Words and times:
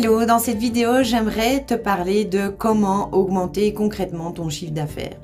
Hello, 0.00 0.24
dans 0.24 0.38
cette 0.38 0.58
vidéo, 0.58 1.02
j'aimerais 1.02 1.64
te 1.64 1.74
parler 1.74 2.24
de 2.24 2.46
comment 2.46 3.12
augmenter 3.12 3.74
concrètement 3.74 4.30
ton 4.30 4.48
chiffre 4.48 4.72
d'affaires. 4.72 5.16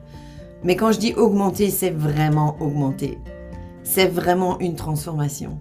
Mais 0.65 0.75
quand 0.75 0.91
je 0.91 0.99
dis 0.99 1.15
augmenter, 1.15 1.71
c'est 1.71 1.91
vraiment 1.91 2.57
augmenter. 2.59 3.21
C'est 3.85 4.09
vraiment 4.09 4.59
une 4.59 4.75
transformation. 4.75 5.61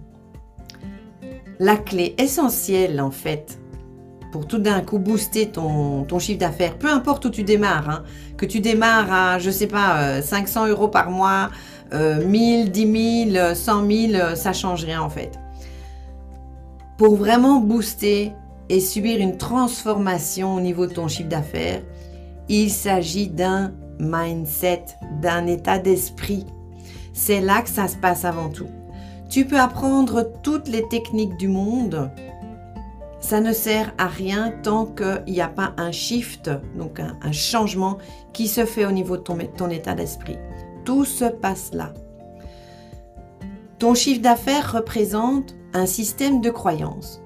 La 1.60 1.76
clé 1.76 2.16
essentielle, 2.18 3.00
en 3.00 3.12
fait, 3.12 3.60
pour 4.32 4.48
tout 4.48 4.58
d'un 4.58 4.80
coup 4.80 4.98
booster 4.98 5.46
ton, 5.46 6.18
chiffre 6.18 6.40
d'affaires, 6.40 6.76
peu 6.76 6.88
importe 6.88 7.26
où 7.26 7.30
tu 7.30 7.44
démarres, 7.44 7.88
hein, 7.88 8.02
que 8.36 8.46
tu 8.46 8.58
démarres 8.58 9.12
à, 9.12 9.38
je 9.38 9.50
sais 9.52 9.68
pas, 9.68 10.22
500 10.22 10.64
euh, 10.64 10.68
euros 10.70 10.88
par 10.88 11.12
mois, 11.12 11.50
1000, 11.92 12.72
10 12.72 13.30
000, 13.32 13.54
100 13.54 13.86
000, 13.88 14.34
ça 14.34 14.52
change 14.52 14.84
rien 14.84 15.00
en 15.00 15.08
fait. 15.08 15.38
Pour 16.98 17.14
vraiment 17.14 17.60
booster 17.60 18.32
et 18.68 18.80
subir 18.80 19.20
une 19.20 19.36
transformation 19.36 20.54
au 20.54 20.60
niveau 20.60 20.86
de 20.86 20.92
ton 20.92 21.08
chiffre 21.08 21.28
d'affaires, 21.28 21.82
il 22.48 22.70
s'agit 22.70 23.28
d'un 23.28 23.72
mindset, 23.98 24.84
d'un 25.20 25.46
état 25.46 25.78
d'esprit. 25.78 26.46
C'est 27.12 27.40
là 27.40 27.62
que 27.62 27.68
ça 27.68 27.88
se 27.88 27.96
passe 27.96 28.24
avant 28.24 28.48
tout. 28.48 28.68
Tu 29.28 29.44
peux 29.46 29.58
apprendre 29.58 30.30
toutes 30.42 30.68
les 30.68 30.86
techniques 30.88 31.36
du 31.36 31.48
monde, 31.48 32.10
ça 33.24 33.40
ne 33.40 33.54
sert 33.54 33.94
à 33.96 34.06
rien 34.06 34.52
tant 34.62 34.84
qu'il 34.84 35.32
n'y 35.32 35.40
a 35.40 35.48
pas 35.48 35.72
un 35.78 35.92
shift, 35.92 36.50
donc 36.76 37.00
un, 37.00 37.32
changement 37.32 37.96
qui 38.34 38.48
se 38.48 38.66
fait 38.66 38.84
au 38.84 38.92
niveau 38.92 39.16
de 39.16 39.22
ton, 39.22 39.38
ton 39.56 39.70
état 39.70 39.94
d'esprit. 39.94 40.36
Tout 40.84 41.06
se 41.06 41.24
passe 41.24 41.70
là. 41.72 41.94
Ton 43.78 43.94
chiffre 43.94 44.20
d'affaires 44.20 44.72
représente 44.72 45.54
un 45.72 45.86
système 45.86 46.42
de 46.42 46.50
croyances. 46.50 47.22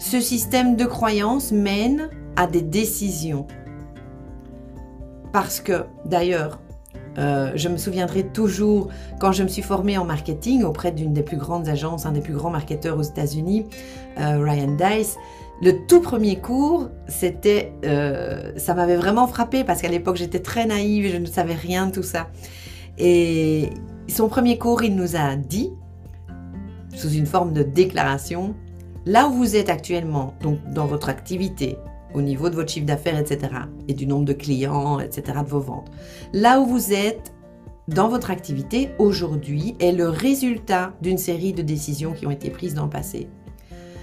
Ce 0.00 0.18
système 0.18 0.76
de 0.76 0.86
croyances 0.86 1.52
mène 1.52 2.08
à 2.34 2.46
des 2.46 2.62
décisions. 2.62 3.46
Parce 5.30 5.60
que, 5.60 5.84
d'ailleurs, 6.06 6.58
euh, 7.18 7.52
je 7.54 7.68
me 7.68 7.76
souviendrai 7.76 8.26
toujours 8.26 8.88
quand 9.20 9.32
je 9.32 9.42
me 9.42 9.48
suis 9.48 9.60
formée 9.60 9.98
en 9.98 10.06
marketing 10.06 10.64
auprès 10.64 10.90
d'une 10.90 11.12
des 11.12 11.22
plus 11.22 11.36
grandes 11.36 11.68
agences, 11.68 12.06
un 12.06 12.12
des 12.12 12.22
plus 12.22 12.32
grands 12.32 12.48
marketeurs 12.48 12.98
aux 12.98 13.02
États-Unis, 13.02 13.66
euh, 14.18 14.42
Ryan 14.42 14.74
Dice. 14.74 15.16
Le 15.60 15.86
tout 15.86 16.00
premier 16.00 16.40
cours, 16.40 16.88
c'était, 17.06 17.74
euh, 17.84 18.52
ça 18.56 18.72
m'avait 18.72 18.96
vraiment 18.96 19.26
frappé 19.26 19.64
parce 19.64 19.82
qu'à 19.82 19.90
l'époque 19.90 20.16
j'étais 20.16 20.38
très 20.38 20.64
naïve 20.64 21.04
et 21.04 21.10
je 21.10 21.18
ne 21.18 21.26
savais 21.26 21.54
rien 21.54 21.88
de 21.88 21.92
tout 21.92 22.02
ça. 22.02 22.28
Et 22.96 23.68
son 24.08 24.28
premier 24.28 24.56
cours, 24.56 24.82
il 24.82 24.96
nous 24.96 25.14
a 25.14 25.36
dit, 25.36 25.70
sous 26.94 27.10
une 27.10 27.26
forme 27.26 27.52
de 27.52 27.62
déclaration, 27.62 28.54
là 29.06 29.28
où 29.28 29.32
vous 29.32 29.56
êtes 29.56 29.68
actuellement, 29.68 30.34
donc 30.42 30.58
dans 30.72 30.86
votre 30.86 31.08
activité, 31.08 31.76
au 32.14 32.22
niveau 32.22 32.50
de 32.50 32.54
votre 32.54 32.70
chiffre 32.70 32.86
d'affaires, 32.86 33.18
etc., 33.18 33.52
et 33.88 33.94
du 33.94 34.06
nombre 34.06 34.24
de 34.24 34.32
clients, 34.32 34.98
etc., 35.00 35.38
de 35.44 35.48
vos 35.48 35.60
ventes. 35.60 35.90
Là 36.32 36.60
où 36.60 36.66
vous 36.66 36.92
êtes 36.92 37.32
dans 37.88 38.08
votre 38.08 38.30
activité 38.30 38.90
aujourd'hui 38.98 39.74
est 39.80 39.92
le 39.92 40.08
résultat 40.08 40.92
d'une 41.00 41.18
série 41.18 41.52
de 41.52 41.62
décisions 41.62 42.12
qui 42.12 42.26
ont 42.26 42.30
été 42.30 42.50
prises 42.50 42.74
dans 42.74 42.84
le 42.84 42.90
passé. 42.90 43.28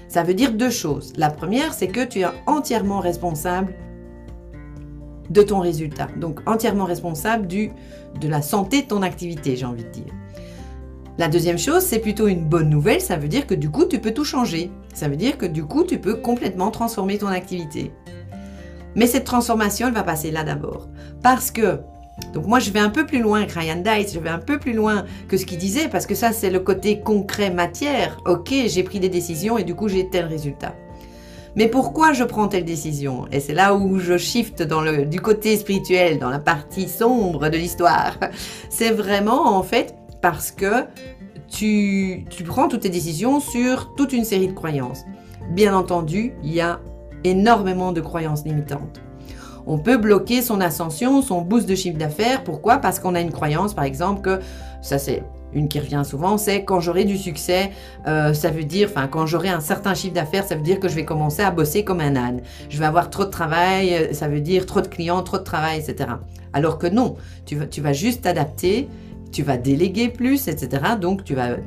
Ça 0.07 0.23
veut 0.23 0.33
dire 0.33 0.53
deux 0.53 0.69
choses. 0.69 1.13
La 1.17 1.29
première, 1.29 1.73
c'est 1.73 1.87
que 1.87 2.03
tu 2.03 2.19
es 2.19 2.25
entièrement 2.45 2.99
responsable 2.99 3.73
de 5.29 5.41
ton 5.41 5.59
résultat, 5.59 6.07
donc 6.17 6.39
entièrement 6.45 6.85
responsable 6.85 7.47
du, 7.47 7.71
de 8.21 8.27
la 8.29 8.41
santé 8.41 8.83
de 8.83 8.87
ton 8.87 9.01
activité, 9.01 9.57
j'ai 9.57 9.65
envie 9.65 9.83
de 9.83 9.89
dire. 9.89 10.13
La 11.17 11.27
deuxième 11.27 11.57
chose, 11.57 11.81
c'est 11.81 11.97
plutôt 11.97 12.27
une 12.27 12.43
bonne 12.43 12.69
nouvelle, 12.69 13.01
ça 13.01 13.17
veut 13.17 13.27
dire 13.27 13.47
que 13.47 13.55
du 13.55 13.71
coup, 13.71 13.85
tu 13.85 13.97
peux 13.97 14.11
tout 14.11 14.23
changer. 14.23 14.69
Ça 14.93 15.07
veut 15.07 15.15
dire 15.15 15.39
que 15.39 15.47
du 15.47 15.63
coup, 15.63 15.83
tu 15.83 15.97
peux 15.97 16.13
complètement 16.13 16.69
transformer 16.69 17.17
ton 17.17 17.27
activité. 17.27 17.91
Mais 18.95 19.07
cette 19.07 19.23
transformation, 19.23 19.87
elle 19.87 19.95
va 19.95 20.03
passer 20.03 20.29
là 20.29 20.43
d'abord. 20.43 20.87
Parce 21.23 21.49
que, 21.49 21.79
donc 22.33 22.45
moi, 22.45 22.59
je 22.59 22.69
vais 22.69 22.79
un 22.79 22.91
peu 22.91 23.07
plus 23.07 23.19
loin 23.19 23.45
que 23.45 23.57
Ryan 23.57 23.81
Dice, 23.83 24.13
je 24.13 24.19
vais 24.19 24.29
un 24.29 24.37
peu 24.37 24.59
plus 24.59 24.73
loin 24.73 25.05
que 25.27 25.37
ce 25.37 25.47
qu'il 25.47 25.57
disait, 25.57 25.87
parce 25.87 26.05
que 26.05 26.13
ça, 26.13 26.33
c'est 26.33 26.51
le 26.51 26.59
côté 26.59 26.99
concret, 26.99 27.49
matière. 27.49 28.19
Ok, 28.27 28.53
j'ai 28.67 28.83
pris 28.83 28.99
des 28.99 29.09
décisions 29.09 29.57
et 29.57 29.63
du 29.63 29.73
coup, 29.73 29.87
j'ai 29.87 30.09
tel 30.11 30.25
résultat. 30.25 30.75
Mais 31.55 31.67
pourquoi 31.67 32.13
je 32.13 32.23
prends 32.23 32.47
telle 32.47 32.65
décision? 32.65 33.25
Et 33.31 33.39
c'est 33.39 33.55
là 33.55 33.73
où 33.73 33.97
je 33.97 34.17
shift 34.17 34.61
dans 34.61 34.81
le, 34.81 35.07
du 35.07 35.19
côté 35.19 35.57
spirituel, 35.57 36.19
dans 36.19 36.29
la 36.29 36.37
partie 36.37 36.87
sombre 36.87 37.49
de 37.49 37.57
l'histoire. 37.57 38.19
C'est 38.69 38.91
vraiment, 38.91 39.57
en 39.57 39.63
fait, 39.63 39.95
parce 40.21 40.51
que 40.51 40.85
tu, 41.49 42.25
prends 42.45 42.67
toutes 42.67 42.81
tes 42.81 42.89
décisions 42.89 43.39
sur 43.39 43.93
toute 43.95 44.13
une 44.13 44.25
série 44.25 44.47
de 44.47 44.53
croyances. 44.53 45.05
Bien 45.51 45.75
entendu, 45.75 46.33
il 46.43 46.53
y 46.53 46.61
a 46.61 46.79
énormément 47.23 47.91
de 47.91 48.01
croyances 48.01 48.43
limitantes. 48.45 49.01
On 49.65 49.79
peut 49.79 49.97
bloquer 49.97 50.41
son 50.41 50.61
ascension, 50.61 51.21
son 51.21 51.41
boost 51.41 51.67
de 51.67 51.75
chiffre 51.75 51.97
d'affaires. 51.97 52.43
Pourquoi? 52.43 52.77
Parce 52.77 52.99
qu'on 52.99 53.15
a 53.15 53.21
une 53.21 53.31
croyance, 53.31 53.73
par 53.73 53.83
exemple, 53.83 54.21
que 54.21 54.39
ça 54.81 54.97
c'est 54.97 55.23
une 55.53 55.67
qui 55.67 55.79
revient 55.79 56.03
souvent, 56.05 56.37
c'est 56.37 56.63
quand 56.63 56.81
j'aurai 56.81 57.05
du 57.05 57.17
succès, 57.17 57.71
euh, 58.05 58.33
ça 58.33 58.49
veut 58.49 58.65
dire, 58.65 58.89
enfin 58.91 59.07
quand 59.07 59.25
j'aurai 59.25 59.49
un 59.49 59.61
certain 59.61 59.93
chiffre 59.93 60.13
d'affaires, 60.13 60.45
ça 60.45 60.55
veut 60.55 60.61
dire 60.61 60.79
que 60.79 60.89
je 60.89 60.95
vais 60.95 61.05
commencer 61.05 61.41
à 61.41 61.51
bosser 61.51 61.83
comme 61.83 62.01
un 62.01 62.15
âne. 62.15 62.41
Je 62.69 62.77
vais 62.77 62.85
avoir 62.85 63.09
trop 63.09 63.23
de 63.25 63.29
travail, 63.29 63.93
euh, 63.93 64.13
ça 64.13 64.27
veut 64.27 64.41
dire 64.41 64.65
trop 64.65 64.81
de 64.81 64.87
clients, 64.87 65.23
trop 65.23 65.37
de 65.37 65.43
travail, 65.43 65.79
etc. 65.79 66.09
Alors 66.53 66.77
que 66.77 66.87
non, 66.87 67.15
tu 67.45 67.57
tu 67.69 67.81
vas 67.81 67.93
juste 67.93 68.23
t'adapter 68.23 68.89
tu 69.31 69.43
vas 69.43 69.57
déléguer 69.57 70.09
plus, 70.09 70.47
etc. 70.47 70.83
Donc 70.99 71.23
tu 71.23 71.35
vas, 71.35 71.57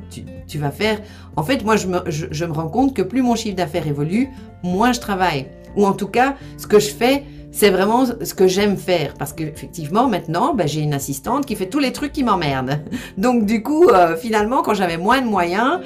tu, 0.47 0.57
vas 0.57 0.71
faire... 0.71 0.99
En 1.35 1.43
fait, 1.43 1.63
moi, 1.63 1.75
je 1.75 1.87
me, 1.87 1.99
je, 2.07 2.45
me 2.45 2.51
rends 2.51 2.67
compte 2.67 2.93
que 2.95 3.01
plus 3.01 3.21
mon 3.21 3.35
chiffre 3.35 3.55
d'affaires 3.55 3.87
évolue, 3.87 4.29
moins 4.63 4.91
je 4.91 4.99
travaille. 4.99 5.47
Ou 5.75 5.85
en 5.85 5.93
tout 5.93 6.07
cas, 6.07 6.35
ce 6.57 6.67
que 6.67 6.79
je 6.79 6.89
fais, 6.89 7.23
c'est 7.51 7.69
vraiment 7.69 8.05
ce 8.05 8.33
que 8.33 8.47
j'aime 8.47 8.77
faire. 8.77 9.13
Parce 9.13 9.33
qu'effectivement, 9.33 10.07
maintenant, 10.07 10.53
ben, 10.53 10.67
j'ai 10.67 10.81
une 10.81 10.93
assistante 10.93 11.45
qui 11.45 11.55
fait 11.55 11.67
tous 11.67 11.79
les 11.79 11.91
trucs 11.91 12.11
qui 12.11 12.23
m'emmerdent. 12.23 12.79
Donc 13.17 13.45
du 13.45 13.61
coup, 13.63 13.89
euh, 13.89 14.15
finalement, 14.15 14.61
quand 14.61 14.73
j'avais 14.73 14.97
moins 14.97 15.21
de 15.21 15.27
moyens, 15.27 15.79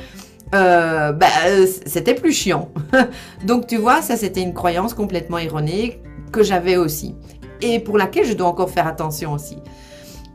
euh, 0.54 1.12
ben, 1.12 1.28
c'était 1.86 2.14
plus 2.14 2.32
chiant. 2.32 2.70
Donc 3.46 3.68
tu 3.68 3.78
vois, 3.78 4.02
ça 4.02 4.16
c'était 4.16 4.42
une 4.42 4.54
croyance 4.54 4.94
complètement 4.94 5.38
erronée 5.38 6.02
que 6.32 6.44
j'avais 6.44 6.78
aussi. 6.78 7.16
Et 7.62 7.80
pour 7.80 7.98
laquelle 7.98 8.26
je 8.26 8.34
dois 8.34 8.48
encore 8.48 8.70
faire 8.70 8.88
attention 8.88 9.34
aussi. 9.34 9.58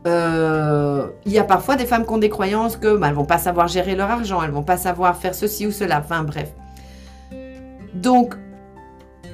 Euh, 0.07 1.07
il 1.25 1.31
y 1.31 1.37
a 1.37 1.43
parfois 1.43 1.75
des 1.75 1.85
femmes 1.85 2.05
qui 2.05 2.11
ont 2.11 2.17
des 2.17 2.29
croyances 2.29 2.75
que 2.75 2.97
bah, 2.97 3.09
elles 3.09 3.13
vont 3.13 3.25
pas 3.25 3.37
savoir 3.37 3.67
gérer 3.67 3.95
leur 3.95 4.09
argent, 4.09 4.41
elles 4.41 4.51
vont 4.51 4.63
pas 4.63 4.77
savoir 4.77 5.15
faire 5.15 5.35
ceci 5.35 5.67
ou 5.67 5.71
cela. 5.71 5.99
Enfin 5.99 6.23
bref. 6.23 6.51
Donc 7.93 8.35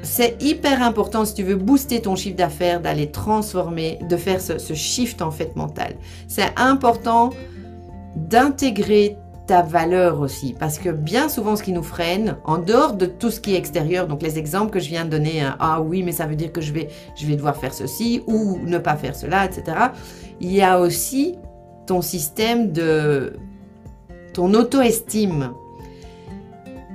c'est 0.03 0.41
hyper 0.41 0.81
important 0.81 1.25
si 1.25 1.33
tu 1.33 1.43
veux 1.43 1.55
booster 1.55 2.01
ton 2.01 2.15
chiffre 2.15 2.35
d'affaires, 2.35 2.81
d'aller 2.81 3.11
transformer, 3.11 3.99
de 4.09 4.17
faire 4.17 4.41
ce, 4.41 4.57
ce 4.57 4.73
shift 4.73 5.21
en 5.21 5.31
fait 5.31 5.55
mental. 5.55 5.95
C'est 6.27 6.51
important 6.57 7.31
d'intégrer 8.15 9.17
ta 9.47 9.61
valeur 9.61 10.19
aussi. 10.19 10.53
Parce 10.59 10.77
que 10.77 10.89
bien 10.89 11.29
souvent, 11.29 11.55
ce 11.55 11.63
qui 11.63 11.71
nous 11.71 11.83
freine, 11.83 12.37
en 12.43 12.57
dehors 12.57 12.93
de 12.93 13.05
tout 13.05 13.31
ce 13.31 13.39
qui 13.39 13.55
est 13.55 13.57
extérieur, 13.57 14.05
donc 14.07 14.21
les 14.21 14.37
exemples 14.37 14.71
que 14.71 14.79
je 14.79 14.89
viens 14.89 15.05
de 15.05 15.09
donner, 15.09 15.41
hein, 15.41 15.55
ah 15.59 15.81
oui, 15.81 16.03
mais 16.03 16.11
ça 16.11 16.27
veut 16.27 16.35
dire 16.35 16.51
que 16.51 16.61
je 16.61 16.73
vais, 16.73 16.89
je 17.15 17.25
vais 17.25 17.35
devoir 17.35 17.55
faire 17.55 17.73
ceci 17.73 18.23
ou 18.27 18.59
ne 18.63 18.77
pas 18.77 18.95
faire 18.97 19.15
cela, 19.15 19.45
etc. 19.45 19.77
Il 20.41 20.51
y 20.51 20.61
a 20.61 20.79
aussi 20.79 21.35
ton 21.87 22.01
système 22.01 22.71
de 22.71 23.33
ton 24.33 24.53
auto-estime. 24.53 25.53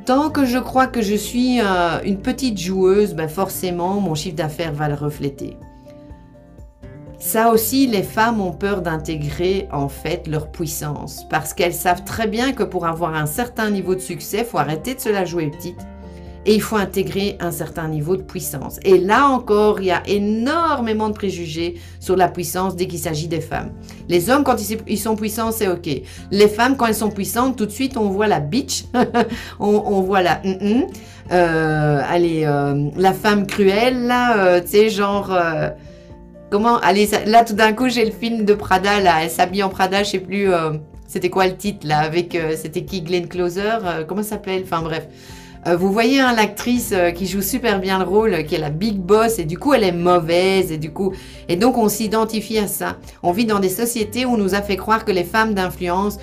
Tant 0.04 0.30
que 0.30 0.44
je 0.44 0.58
crois 0.58 0.86
que 0.86 1.00
je 1.00 1.14
suis 1.14 1.60
euh, 1.60 2.00
une 2.04 2.18
petite 2.18 2.58
joueuse, 2.58 3.14
ben 3.14 3.28
forcément, 3.28 4.00
mon 4.00 4.14
chiffre 4.14 4.36
d'affaires 4.36 4.72
va 4.72 4.88
le 4.88 4.94
refléter. 4.94 5.56
Ça 7.24 7.50
aussi, 7.52 7.86
les 7.86 8.02
femmes 8.02 8.40
ont 8.40 8.50
peur 8.50 8.82
d'intégrer 8.82 9.68
en 9.70 9.88
fait 9.88 10.26
leur 10.26 10.50
puissance 10.50 11.24
parce 11.30 11.54
qu'elles 11.54 11.72
savent 11.72 12.02
très 12.02 12.26
bien 12.26 12.52
que 12.52 12.64
pour 12.64 12.84
avoir 12.84 13.14
un 13.14 13.26
certain 13.26 13.70
niveau 13.70 13.94
de 13.94 14.00
succès, 14.00 14.42
faut 14.42 14.58
arrêter 14.58 14.96
de 14.96 15.00
se 15.00 15.08
la 15.08 15.24
jouer 15.24 15.46
petite 15.46 15.78
et 16.46 16.52
il 16.52 16.60
faut 16.60 16.74
intégrer 16.74 17.36
un 17.38 17.52
certain 17.52 17.86
niveau 17.86 18.16
de 18.16 18.22
puissance. 18.22 18.80
Et 18.82 18.98
là 18.98 19.28
encore, 19.28 19.80
il 19.80 19.86
y 19.86 19.90
a 19.92 20.02
énormément 20.08 21.08
de 21.10 21.14
préjugés 21.14 21.76
sur 22.00 22.16
la 22.16 22.26
puissance 22.26 22.74
dès 22.74 22.88
qu'il 22.88 22.98
s'agit 22.98 23.28
des 23.28 23.40
femmes. 23.40 23.70
Les 24.08 24.28
hommes, 24.28 24.42
quand 24.42 24.56
ils 24.88 24.98
sont 24.98 25.14
puissants, 25.14 25.52
c'est 25.52 25.68
OK. 25.68 25.88
Les 26.32 26.48
femmes, 26.48 26.76
quand 26.76 26.86
elles 26.86 26.94
sont 26.96 27.10
puissantes, 27.10 27.56
tout 27.56 27.66
de 27.66 27.70
suite, 27.70 27.96
on 27.96 28.10
voit 28.10 28.26
la 28.26 28.40
bitch, 28.40 28.86
on, 29.60 30.00
voit 30.00 30.22
la... 30.22 30.42
Euh, 31.30 32.02
allez, 32.04 32.42
euh, 32.44 32.90
la 32.96 33.12
femme 33.12 33.46
cruelle, 33.46 34.08
là, 34.08 34.38
euh, 34.38 34.60
tu 34.60 34.70
sais, 34.70 34.90
genre... 34.90 35.32
Comment 36.52 36.76
Allez, 36.80 37.08
là 37.24 37.46
tout 37.46 37.54
d'un 37.54 37.72
coup 37.72 37.88
j'ai 37.88 38.04
le 38.04 38.10
film 38.10 38.44
de 38.44 38.52
Prada, 38.52 39.00
là, 39.00 39.22
elle 39.22 39.30
s'habille 39.30 39.62
en 39.62 39.70
Prada, 39.70 40.02
je 40.02 40.10
sais 40.10 40.18
plus, 40.18 40.52
euh, 40.52 40.72
c'était 41.08 41.30
quoi 41.30 41.46
le 41.46 41.56
titre 41.56 41.86
là, 41.86 42.00
avec, 42.00 42.34
euh, 42.34 42.56
c'était 42.60 42.84
qui 42.84 43.00
Glenn 43.00 43.26
Closer, 43.26 43.78
euh, 43.82 44.04
comment 44.06 44.22
ça 44.22 44.30
s'appelle 44.30 44.60
Enfin 44.62 44.82
bref. 44.82 45.08
vous 45.78 45.90
voyez 45.90 46.20
hein, 46.20 46.34
l'actrice 46.36 46.92
qui 47.14 47.26
joue 47.26 47.40
super 47.40 47.80
bien 47.80 47.98
le 47.98 48.04
rôle, 48.04 48.44
qui 48.44 48.54
est 48.54 48.58
la 48.58 48.68
big 48.68 48.98
boss, 48.98 49.38
et 49.38 49.46
du 49.46 49.56
coup 49.56 49.72
elle 49.72 49.82
est 49.82 49.92
mauvaise, 49.92 50.70
et 50.70 50.76
du 50.76 50.92
coup, 50.92 51.14
et 51.48 51.56
donc 51.56 51.78
on 51.78 51.88
s'identifie 51.88 52.58
à 52.58 52.66
ça. 52.66 52.98
On 53.22 53.32
vit 53.32 53.46
dans 53.46 53.58
des 53.58 53.70
sociétés 53.70 54.26
où 54.26 54.34
on 54.34 54.36
nous 54.36 54.54
a 54.54 54.60
fait 54.60 54.76
croire 54.76 55.06
que 55.06 55.12
les 55.12 55.24
femmes 55.24 55.54
d'influence 55.54 56.18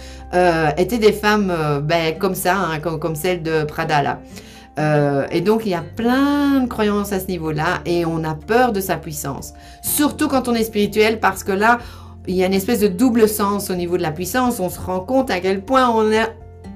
étaient 0.77 0.99
des 0.99 1.13
femmes 1.13 1.51
ben, 1.85 2.15
comme 2.19 2.35
ça, 2.35 2.55
hein, 2.55 2.79
comme, 2.81 2.99
comme 2.99 3.15
celle 3.15 3.41
de 3.41 3.63
Prada 3.63 4.03
là. 4.03 4.19
Euh, 4.77 5.25
et 5.31 5.41
donc, 5.41 5.65
il 5.65 5.69
y 5.69 5.75
a 5.75 5.83
plein 5.83 6.61
de 6.61 6.67
croyances 6.67 7.11
à 7.11 7.19
ce 7.19 7.27
niveau-là 7.27 7.79
et 7.85 8.05
on 8.05 8.23
a 8.23 8.35
peur 8.35 8.71
de 8.71 8.79
sa 8.79 8.97
puissance. 8.97 9.53
Surtout 9.81 10.27
quand 10.27 10.47
on 10.47 10.53
est 10.53 10.63
spirituel 10.63 11.19
parce 11.19 11.43
que 11.43 11.51
là, 11.51 11.79
il 12.27 12.35
y 12.35 12.43
a 12.43 12.45
une 12.45 12.53
espèce 12.53 12.79
de 12.79 12.87
double 12.87 13.27
sens 13.27 13.69
au 13.69 13.75
niveau 13.75 13.97
de 13.97 14.03
la 14.03 14.11
puissance. 14.11 14.59
On 14.59 14.69
se 14.69 14.79
rend 14.79 14.99
compte 14.99 15.31
à 15.31 15.39
quel 15.39 15.63
point 15.63 15.89
on 15.89 16.11
est 16.11 16.27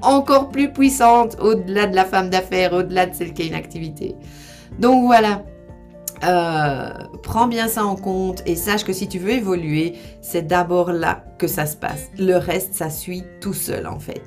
encore 0.01 0.49
plus 0.49 0.71
puissante 0.71 1.37
au-delà 1.39 1.87
de 1.87 1.95
la 1.95 2.05
femme 2.05 2.29
d'affaires, 2.29 2.73
au-delà 2.73 3.05
de 3.05 3.13
celle 3.13 3.33
qui 3.33 3.43
a 3.43 3.45
une 3.45 3.53
activité. 3.53 4.15
Donc 4.79 5.05
voilà, 5.05 5.43
euh, 6.23 6.89
prends 7.21 7.47
bien 7.47 7.67
ça 7.67 7.85
en 7.85 7.95
compte 7.95 8.43
et 8.45 8.55
sache 8.55 8.83
que 8.83 8.93
si 8.93 9.07
tu 9.07 9.19
veux 9.19 9.31
évoluer, 9.31 9.93
c'est 10.21 10.47
d'abord 10.47 10.91
là 10.91 11.23
que 11.37 11.47
ça 11.47 11.65
se 11.65 11.75
passe. 11.75 12.09
Le 12.17 12.35
reste, 12.35 12.73
ça 12.73 12.89
suit 12.89 13.23
tout 13.41 13.53
seul 13.53 13.87
en 13.87 13.99
fait. 13.99 14.21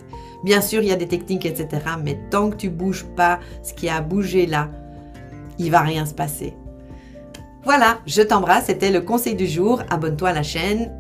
Bien 0.45 0.61
sûr, 0.61 0.83
il 0.83 0.89
y 0.89 0.93
a 0.93 0.97
des 0.97 1.09
techniques, 1.09 1.47
etc. 1.47 1.69
Mais 2.03 2.19
tant 2.31 2.51
que 2.51 2.57
tu 2.57 2.71
bouges 2.71 3.07
pas 3.17 3.41
ce 3.63 3.73
qui 3.73 3.89
a 3.89 4.01
bougé 4.01 4.47
là, 4.47 4.69
il 5.59 5.71
va 5.71 5.81
rien 5.81 6.07
se 6.07 6.15
passer. 6.15 6.55
Voilà, 7.65 7.99
je 8.07 8.23
t'embrasse. 8.23 8.67
C'était 8.67 8.91
le 8.91 9.01
conseil 9.01 9.35
du 9.35 9.47
jour. 9.47 9.83
Abonne-toi 9.91 10.29
à 10.29 10.33
la 10.33 10.43
chaîne 10.43 10.93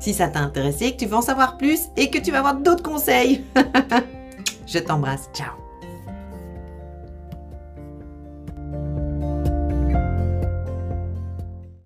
si 0.00 0.14
ça 0.14 0.28
t'a 0.28 0.40
intéressé, 0.40 0.92
que 0.92 0.98
tu 0.98 1.06
veux 1.06 1.16
en 1.16 1.22
savoir 1.22 1.56
plus 1.56 1.88
et 1.96 2.10
que 2.10 2.18
tu 2.18 2.30
vas 2.30 2.38
avoir 2.38 2.54
d'autres 2.54 2.82
conseils. 2.82 3.44
je 4.66 4.78
t'embrasse. 4.78 5.28
Ciao 5.34 5.67